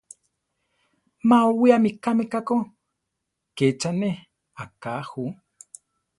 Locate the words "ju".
5.09-5.25